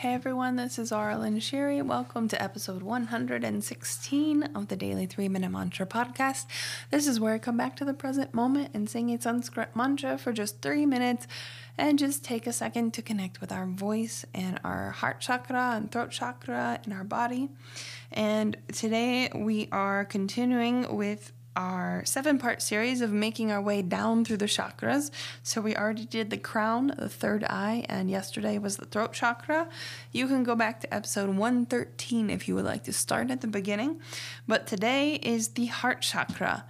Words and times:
Hey 0.00 0.14
everyone, 0.14 0.56
this 0.56 0.78
is 0.78 0.92
Aaralyn 0.92 1.42
Shiri. 1.42 1.84
Welcome 1.84 2.26
to 2.28 2.42
episode 2.42 2.82
116 2.82 4.42
of 4.54 4.68
the 4.68 4.74
Daily 4.74 5.04
3 5.04 5.28
Minute 5.28 5.50
Mantra 5.50 5.84
Podcast. 5.84 6.46
This 6.90 7.06
is 7.06 7.20
where 7.20 7.34
I 7.34 7.38
come 7.38 7.58
back 7.58 7.76
to 7.76 7.84
the 7.84 7.92
present 7.92 8.32
moment 8.32 8.70
and 8.72 8.88
sing 8.88 9.12
a 9.12 9.20
Sanskrit 9.20 9.76
mantra 9.76 10.16
for 10.16 10.32
just 10.32 10.62
three 10.62 10.86
minutes 10.86 11.26
and 11.76 11.98
just 11.98 12.24
take 12.24 12.46
a 12.46 12.52
second 12.54 12.94
to 12.94 13.02
connect 13.02 13.42
with 13.42 13.52
our 13.52 13.66
voice 13.66 14.24
and 14.32 14.58
our 14.64 14.90
heart 14.90 15.20
chakra 15.20 15.72
and 15.76 15.92
throat 15.92 16.12
chakra 16.12 16.80
in 16.86 16.94
our 16.94 17.04
body. 17.04 17.50
And 18.10 18.56
today 18.72 19.30
we 19.34 19.68
are 19.70 20.06
continuing 20.06 20.96
with 20.96 21.30
our 21.60 22.02
seven 22.06 22.38
part 22.38 22.62
series 22.62 23.02
of 23.02 23.12
making 23.12 23.52
our 23.52 23.60
way 23.60 23.82
down 23.82 24.24
through 24.24 24.38
the 24.38 24.46
chakras. 24.46 25.10
So, 25.42 25.60
we 25.60 25.76
already 25.76 26.06
did 26.06 26.30
the 26.30 26.38
crown, 26.38 26.94
the 26.96 27.08
third 27.08 27.44
eye, 27.44 27.84
and 27.88 28.10
yesterday 28.10 28.56
was 28.56 28.78
the 28.78 28.86
throat 28.86 29.12
chakra. 29.12 29.68
You 30.10 30.26
can 30.26 30.42
go 30.42 30.54
back 30.54 30.80
to 30.80 30.94
episode 30.94 31.28
113 31.28 32.30
if 32.30 32.48
you 32.48 32.54
would 32.54 32.64
like 32.64 32.84
to 32.84 32.94
start 32.94 33.30
at 33.30 33.42
the 33.42 33.46
beginning. 33.46 34.00
But 34.48 34.66
today 34.66 35.16
is 35.16 35.48
the 35.48 35.66
heart 35.66 36.00
chakra. 36.00 36.64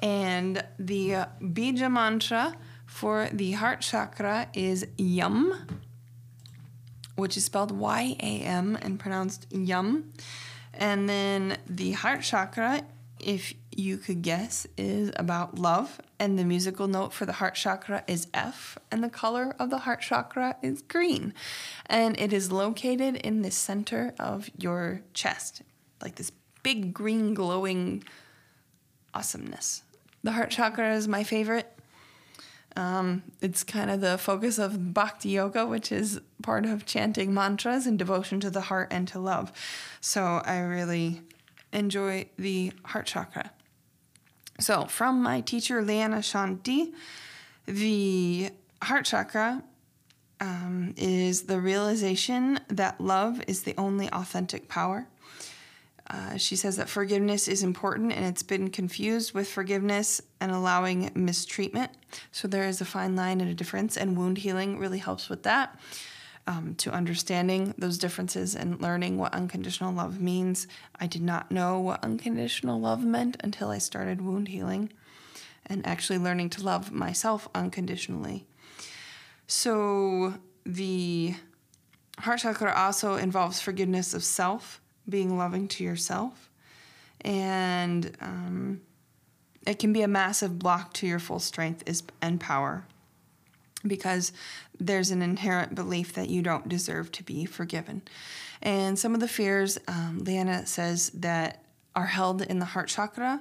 And 0.00 0.64
the 0.76 1.14
uh, 1.14 1.26
Bija 1.40 1.88
mantra 1.90 2.56
for 2.84 3.28
the 3.32 3.52
heart 3.52 3.80
chakra 3.80 4.48
is 4.54 4.84
Yam, 4.98 5.54
which 7.14 7.36
is 7.36 7.44
spelled 7.44 7.70
Y 7.70 8.16
A 8.18 8.40
M 8.40 8.76
and 8.82 8.98
pronounced 8.98 9.46
Yum. 9.52 10.12
And 10.74 11.08
then 11.08 11.58
the 11.68 11.92
heart 11.92 12.22
chakra 12.22 12.82
if 13.20 13.54
you 13.76 13.96
could 13.96 14.22
guess, 14.22 14.66
is 14.76 15.12
about 15.16 15.58
love. 15.58 16.00
And 16.18 16.38
the 16.38 16.44
musical 16.44 16.86
note 16.86 17.12
for 17.12 17.26
the 17.26 17.32
heart 17.32 17.54
chakra 17.54 18.04
is 18.06 18.28
F, 18.32 18.78
and 18.90 19.02
the 19.02 19.08
color 19.08 19.56
of 19.58 19.70
the 19.70 19.78
heart 19.78 20.00
chakra 20.00 20.56
is 20.62 20.82
green. 20.82 21.34
And 21.86 22.18
it 22.20 22.32
is 22.32 22.52
located 22.52 23.16
in 23.16 23.42
the 23.42 23.50
center 23.50 24.14
of 24.18 24.50
your 24.56 25.02
chest, 25.14 25.62
like 26.00 26.16
this 26.16 26.32
big 26.62 26.94
green 26.94 27.34
glowing 27.34 28.04
awesomeness. 29.14 29.82
The 30.22 30.32
heart 30.32 30.50
chakra 30.50 30.94
is 30.94 31.08
my 31.08 31.24
favorite. 31.24 31.72
Um, 32.76 33.22
it's 33.40 33.64
kind 33.64 33.90
of 33.90 34.00
the 34.00 34.16
focus 34.16 34.58
of 34.58 34.94
bhakti 34.94 35.30
yoga, 35.30 35.66
which 35.66 35.92
is 35.92 36.20
part 36.42 36.64
of 36.64 36.86
chanting 36.86 37.34
mantras 37.34 37.86
and 37.86 37.98
devotion 37.98 38.40
to 38.40 38.50
the 38.50 38.62
heart 38.62 38.88
and 38.90 39.06
to 39.08 39.18
love. 39.18 39.52
So 40.00 40.40
I 40.44 40.60
really 40.60 41.22
enjoy 41.72 42.26
the 42.38 42.72
heart 42.84 43.06
chakra. 43.06 43.50
So, 44.58 44.84
from 44.84 45.22
my 45.22 45.40
teacher, 45.40 45.82
Liana 45.82 46.18
Shanti, 46.18 46.92
the 47.66 48.50
heart 48.82 49.04
chakra 49.04 49.62
um, 50.40 50.94
is 50.96 51.42
the 51.42 51.60
realization 51.60 52.60
that 52.68 53.00
love 53.00 53.42
is 53.46 53.62
the 53.62 53.74
only 53.78 54.08
authentic 54.10 54.68
power. 54.68 55.06
Uh, 56.10 56.36
she 56.36 56.56
says 56.56 56.76
that 56.76 56.88
forgiveness 56.88 57.48
is 57.48 57.62
important 57.62 58.12
and 58.12 58.24
it's 58.26 58.42
been 58.42 58.68
confused 58.68 59.32
with 59.32 59.48
forgiveness 59.48 60.20
and 60.40 60.50
allowing 60.50 61.10
mistreatment. 61.14 61.92
So 62.32 62.48
there 62.48 62.64
is 62.64 62.80
a 62.80 62.84
fine 62.84 63.16
line 63.16 63.40
and 63.40 63.48
a 63.48 63.54
difference, 63.54 63.96
and 63.96 64.16
wound 64.16 64.38
healing 64.38 64.78
really 64.78 64.98
helps 64.98 65.28
with 65.28 65.44
that 65.44 65.78
um, 66.46 66.74
to 66.76 66.90
understanding 66.90 67.74
those 67.78 67.98
differences 67.98 68.54
and 68.54 68.80
learning 68.80 69.18
what 69.18 69.34
unconditional 69.34 69.92
love 69.92 70.20
means. 70.20 70.66
I 70.98 71.06
did 71.06 71.22
not 71.22 71.50
know 71.50 71.78
what 71.78 72.02
unconditional 72.02 72.80
love 72.80 73.04
meant 73.04 73.36
until 73.44 73.70
I 73.70 73.78
started 73.78 74.20
wound 74.20 74.48
healing 74.48 74.92
and 75.66 75.86
actually 75.86 76.18
learning 76.18 76.50
to 76.50 76.62
love 76.62 76.90
myself 76.90 77.48
unconditionally. 77.54 78.46
So, 79.46 80.34
the 80.64 81.34
heart 82.18 82.40
chakra 82.40 82.72
also 82.72 83.16
involves 83.16 83.60
forgiveness 83.60 84.14
of 84.14 84.24
self, 84.24 84.80
being 85.08 85.36
loving 85.36 85.68
to 85.68 85.84
yourself, 85.84 86.50
and 87.20 88.16
um, 88.20 88.80
it 89.66 89.78
can 89.78 89.92
be 89.92 90.02
a 90.02 90.08
massive 90.08 90.58
block 90.58 90.92
to 90.94 91.06
your 91.06 91.18
full 91.18 91.40
strength 91.40 91.82
and 92.20 92.40
power 92.40 92.84
because 93.86 94.32
there's 94.78 95.10
an 95.10 95.22
inherent 95.22 95.74
belief 95.74 96.12
that 96.14 96.28
you 96.28 96.42
don't 96.42 96.68
deserve 96.68 97.12
to 97.12 97.22
be 97.22 97.44
forgiven. 97.44 98.02
And 98.60 98.98
some 98.98 99.14
of 99.14 99.20
the 99.20 99.28
fears, 99.28 99.78
um, 99.88 100.22
Liana 100.24 100.66
says, 100.66 101.10
that 101.10 101.64
are 101.94 102.06
held 102.06 102.42
in 102.42 102.58
the 102.58 102.64
heart 102.64 102.88
chakra 102.88 103.40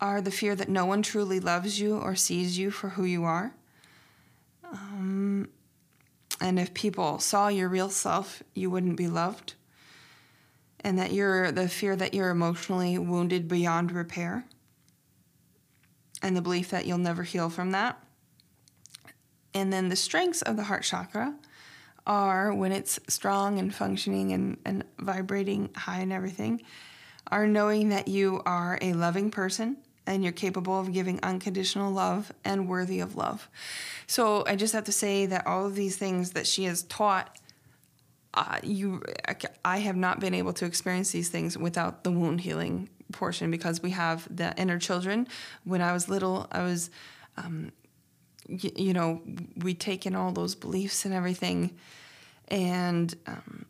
are 0.00 0.20
the 0.20 0.30
fear 0.30 0.54
that 0.54 0.68
no 0.68 0.84
one 0.84 1.02
truly 1.02 1.40
loves 1.40 1.80
you 1.80 1.96
or 1.96 2.14
sees 2.14 2.58
you 2.58 2.70
for 2.70 2.90
who 2.90 3.04
you 3.04 3.24
are. 3.24 3.54
Um, 4.70 5.48
and 6.40 6.58
if 6.58 6.74
people 6.74 7.18
saw 7.18 7.48
your 7.48 7.68
real 7.68 7.88
self, 7.88 8.42
you 8.54 8.70
wouldn't 8.70 8.96
be 8.96 9.08
loved. 9.08 9.54
And 10.80 10.98
that 10.98 11.12
you're 11.12 11.50
the 11.50 11.68
fear 11.68 11.96
that 11.96 12.14
you're 12.14 12.30
emotionally 12.30 12.98
wounded 12.98 13.48
beyond 13.48 13.90
repair. 13.90 14.44
And 16.22 16.36
the 16.36 16.42
belief 16.42 16.70
that 16.70 16.86
you'll 16.86 16.98
never 16.98 17.22
heal 17.22 17.48
from 17.48 17.70
that. 17.72 18.02
And 19.56 19.72
then 19.72 19.88
the 19.88 19.96
strengths 19.96 20.42
of 20.42 20.56
the 20.56 20.64
heart 20.64 20.82
chakra 20.82 21.34
are 22.06 22.52
when 22.52 22.72
it's 22.72 23.00
strong 23.08 23.58
and 23.58 23.74
functioning 23.74 24.32
and, 24.34 24.58
and 24.66 24.84
vibrating 24.98 25.70
high 25.74 26.00
and 26.00 26.12
everything, 26.12 26.60
are 27.28 27.46
knowing 27.46 27.88
that 27.88 28.06
you 28.06 28.42
are 28.44 28.78
a 28.82 28.92
loving 28.92 29.30
person 29.30 29.78
and 30.06 30.22
you're 30.22 30.34
capable 30.34 30.78
of 30.78 30.92
giving 30.92 31.18
unconditional 31.22 31.90
love 31.90 32.30
and 32.44 32.68
worthy 32.68 33.00
of 33.00 33.16
love. 33.16 33.48
So 34.06 34.44
I 34.46 34.56
just 34.56 34.74
have 34.74 34.84
to 34.84 34.92
say 34.92 35.24
that 35.24 35.46
all 35.46 35.64
of 35.64 35.74
these 35.74 35.96
things 35.96 36.32
that 36.32 36.46
she 36.46 36.64
has 36.64 36.82
taught. 36.82 37.38
Uh, 38.34 38.58
you, 38.62 39.02
I 39.64 39.78
have 39.78 39.96
not 39.96 40.20
been 40.20 40.34
able 40.34 40.52
to 40.52 40.66
experience 40.66 41.10
these 41.12 41.30
things 41.30 41.56
without 41.56 42.04
the 42.04 42.10
wound 42.10 42.42
healing 42.42 42.90
portion 43.10 43.50
because 43.50 43.82
we 43.82 43.92
have 43.92 44.28
the 44.30 44.54
inner 44.58 44.78
children. 44.78 45.26
When 45.64 45.80
I 45.80 45.94
was 45.94 46.10
little, 46.10 46.46
I 46.52 46.62
was 46.62 46.90
um, 47.38 47.72
you, 48.48 48.70
you 48.76 48.92
know, 48.92 49.22
we 49.56 49.74
take 49.74 50.06
in 50.06 50.14
all 50.14 50.32
those 50.32 50.54
beliefs 50.54 51.04
and 51.04 51.14
everything, 51.14 51.76
and 52.48 53.14
um, 53.26 53.66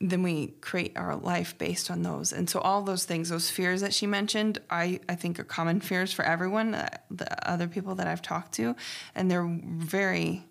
then 0.00 0.22
we 0.22 0.48
create 0.60 0.96
our 0.96 1.16
life 1.16 1.58
based 1.58 1.90
on 1.90 2.02
those. 2.02 2.32
And 2.32 2.48
so 2.48 2.60
all 2.60 2.82
those 2.82 3.04
things, 3.04 3.30
those 3.30 3.50
fears 3.50 3.80
that 3.80 3.92
she 3.92 4.06
mentioned, 4.06 4.58
I, 4.70 5.00
I 5.08 5.14
think 5.14 5.40
are 5.40 5.44
common 5.44 5.80
fears 5.80 6.12
for 6.12 6.24
everyone, 6.24 6.74
uh, 6.74 6.88
the 7.10 7.50
other 7.50 7.66
people 7.66 7.94
that 7.96 8.06
I've 8.06 8.22
talked 8.22 8.52
to, 8.54 8.76
and 9.14 9.30
they're 9.30 9.48
very 9.62 10.44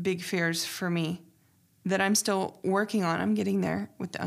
big 0.00 0.22
fears 0.22 0.64
for 0.64 0.90
me 0.90 1.22
that 1.84 2.00
I'm 2.00 2.14
still 2.14 2.58
working 2.62 3.02
on. 3.02 3.20
I'm 3.20 3.34
getting 3.34 3.60
there 3.60 3.90
with 3.98 4.12
the 4.12 4.22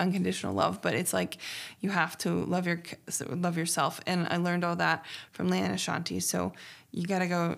unconditional, 0.00 0.54
love, 0.54 0.80
but 0.80 0.94
it's 0.94 1.12
like 1.12 1.38
you 1.80 1.90
have 1.90 2.16
to 2.18 2.44
love 2.44 2.66
your 2.66 2.82
love 3.28 3.58
yourself. 3.58 4.00
And 4.06 4.26
I 4.30 4.38
learned 4.38 4.64
all 4.64 4.76
that 4.76 5.04
from 5.32 5.48
Liana 5.48 5.74
Shanti. 5.74 6.22
So 6.22 6.52
you 6.92 7.06
got 7.06 7.18
to 7.18 7.26
go 7.26 7.56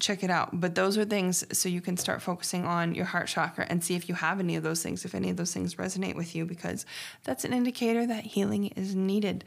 check 0.00 0.22
it 0.22 0.30
out. 0.30 0.60
But 0.60 0.74
those 0.74 0.96
are 0.96 1.04
things 1.04 1.44
so 1.56 1.68
you 1.68 1.80
can 1.80 1.96
start 1.96 2.22
focusing 2.22 2.64
on 2.64 2.94
your 2.94 3.04
heart 3.06 3.28
chakra 3.28 3.66
and 3.68 3.82
see 3.82 3.94
if 3.96 4.08
you 4.08 4.14
have 4.14 4.38
any 4.40 4.56
of 4.56 4.62
those 4.62 4.82
things, 4.82 5.04
if 5.04 5.14
any 5.14 5.30
of 5.30 5.36
those 5.36 5.52
things 5.52 5.74
resonate 5.74 6.14
with 6.14 6.34
you, 6.34 6.44
because 6.44 6.86
that's 7.24 7.44
an 7.44 7.52
indicator 7.52 8.06
that 8.06 8.24
healing 8.24 8.66
is 8.68 8.94
needed. 8.94 9.44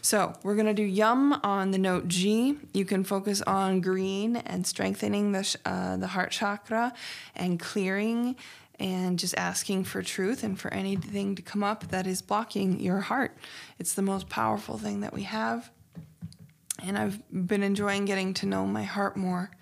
So 0.00 0.34
we're 0.42 0.56
going 0.56 0.66
to 0.66 0.74
do 0.74 0.82
yum 0.82 1.32
on 1.44 1.70
the 1.70 1.78
note 1.78 2.08
G. 2.08 2.58
You 2.72 2.84
can 2.84 3.04
focus 3.04 3.42
on 3.42 3.80
green 3.80 4.36
and 4.36 4.66
strengthening 4.66 5.32
the, 5.32 5.56
uh, 5.64 5.96
the 5.96 6.08
heart 6.08 6.30
chakra 6.30 6.92
and 7.36 7.60
clearing 7.60 8.36
and 8.78 9.18
just 9.18 9.36
asking 9.36 9.84
for 9.84 10.02
truth 10.02 10.42
and 10.42 10.58
for 10.58 10.72
anything 10.74 11.36
to 11.36 11.42
come 11.42 11.62
up 11.62 11.88
that 11.88 12.06
is 12.06 12.20
blocking 12.20 12.80
your 12.80 12.98
heart. 12.98 13.36
It's 13.78 13.94
the 13.94 14.02
most 14.02 14.28
powerful 14.28 14.78
thing 14.78 15.00
that 15.02 15.12
we 15.12 15.22
have. 15.22 15.70
And 16.82 16.98
I've 16.98 17.22
been 17.30 17.62
enjoying 17.62 18.06
getting 18.06 18.34
to 18.34 18.46
know 18.46 18.66
my 18.66 18.82
heart 18.82 19.16
more 19.16 19.52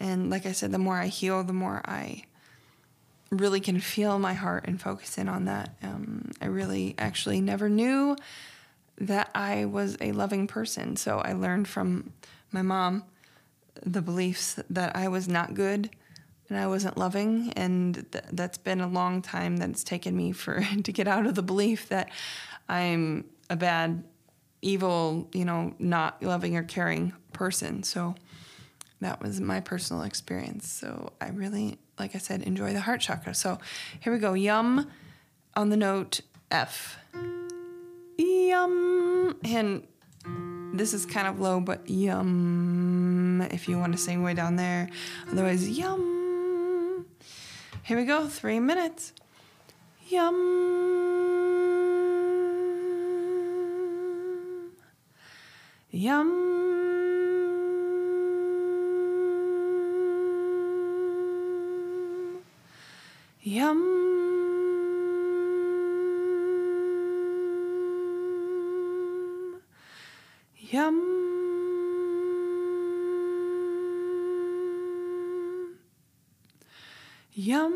and 0.00 0.30
like 0.30 0.46
I 0.46 0.52
said, 0.52 0.72
the 0.72 0.78
more 0.78 0.96
I 0.96 1.06
heal, 1.06 1.42
the 1.42 1.52
more 1.52 1.80
I 1.84 2.24
really 3.30 3.60
can 3.60 3.80
feel 3.80 4.18
my 4.18 4.34
heart 4.34 4.64
and 4.66 4.80
focus 4.80 5.18
in 5.18 5.28
on 5.28 5.44
that. 5.44 5.76
Um, 5.82 6.30
I 6.40 6.46
really 6.46 6.94
actually 6.98 7.40
never 7.40 7.68
knew 7.68 8.16
that 8.98 9.30
I 9.34 9.66
was 9.66 9.96
a 10.00 10.12
loving 10.12 10.46
person. 10.46 10.96
So 10.96 11.18
I 11.18 11.32
learned 11.34 11.68
from 11.68 12.12
my 12.50 12.62
mom 12.62 13.04
the 13.84 14.02
beliefs 14.02 14.58
that 14.70 14.96
I 14.96 15.08
was 15.08 15.28
not 15.28 15.54
good 15.54 15.90
and 16.48 16.58
I 16.58 16.66
wasn't 16.66 16.96
loving. 16.96 17.52
And 17.54 18.06
th- 18.10 18.24
that's 18.32 18.58
been 18.58 18.80
a 18.80 18.88
long 18.88 19.22
time 19.22 19.58
that 19.58 19.68
it's 19.68 19.84
taken 19.84 20.16
me 20.16 20.32
for 20.32 20.66
to 20.82 20.92
get 20.92 21.06
out 21.06 21.26
of 21.26 21.34
the 21.34 21.42
belief 21.42 21.88
that 21.88 22.10
I'm 22.68 23.26
a 23.50 23.56
bad, 23.56 24.04
evil, 24.62 25.28
you 25.32 25.44
know, 25.44 25.74
not 25.78 26.22
loving 26.22 26.56
or 26.56 26.62
caring 26.62 27.12
person. 27.32 27.82
So 27.82 28.14
that 29.00 29.22
was 29.22 29.40
my 29.40 29.60
personal 29.60 30.02
experience. 30.02 30.68
So 30.68 31.12
I 31.20 31.28
really, 31.30 31.78
like 31.98 32.14
I 32.14 32.18
said, 32.18 32.42
enjoy 32.42 32.72
the 32.72 32.80
heart 32.80 33.00
chakra. 33.00 33.34
So 33.34 33.58
here 34.00 34.12
we 34.12 34.18
go. 34.18 34.34
Yum 34.34 34.90
on 35.54 35.70
the 35.70 35.76
note 35.76 36.20
F. 36.50 36.98
Yum. 38.16 39.36
And 39.44 39.86
this 40.74 40.92
is 40.92 41.06
kind 41.06 41.28
of 41.28 41.40
low, 41.40 41.60
but 41.60 41.88
yum 41.88 43.42
if 43.50 43.68
you 43.68 43.78
want 43.78 43.92
to 43.92 43.98
sing 43.98 44.22
way 44.22 44.34
down 44.34 44.56
there. 44.56 44.88
Otherwise, 45.30 45.68
yum. 45.68 47.06
Here 47.84 47.96
we 47.96 48.04
go, 48.04 48.26
three 48.26 48.60
minutes. 48.60 49.12
Yum. 63.48 63.80
Yum. 70.70 70.96
Yum. 77.32 77.72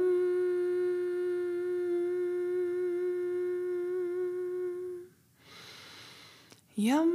Yum. 6.77 7.11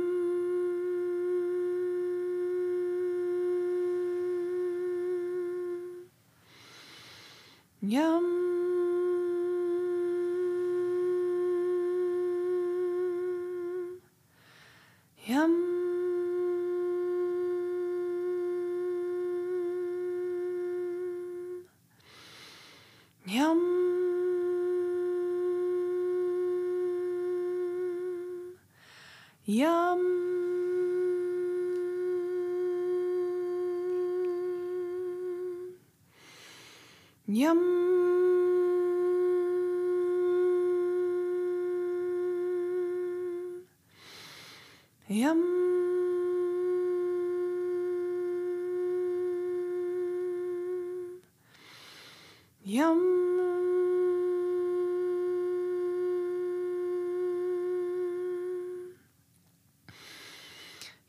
Yum. 7.84 8.47
Yum. 15.28 15.52
Yum. 23.26 23.60
Yum. 29.46 30.02
Yum. 37.28 37.97
Yum. 45.10 45.42
Yum. 52.66 53.00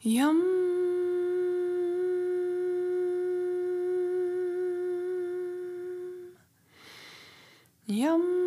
Yum. 0.05 0.43
Yum. 7.89 8.38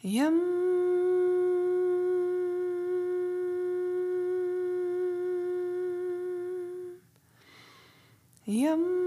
Yum. 0.00 0.38
Yum. 8.46 8.98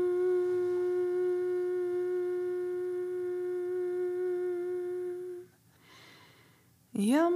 Yum. 6.94 7.34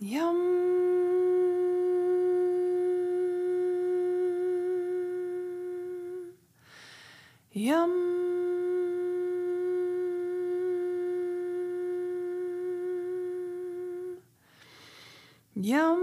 Yum. 0.00 0.49
Yum. 7.52 7.90
Yum. 15.56 15.98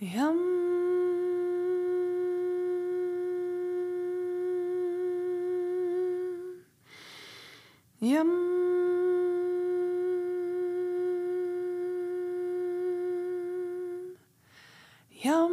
Yum. 0.00 0.38
Yum. 8.00 8.47
Yum. 15.20 15.50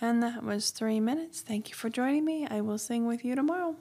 And 0.00 0.20
that 0.24 0.42
was 0.42 0.70
three 0.70 0.98
minutes. 0.98 1.40
Thank 1.40 1.68
you 1.68 1.76
for 1.76 1.88
joining 1.88 2.24
me. 2.24 2.48
I 2.50 2.60
will 2.60 2.78
sing 2.78 3.06
with 3.06 3.24
you 3.24 3.36
tomorrow. 3.36 3.76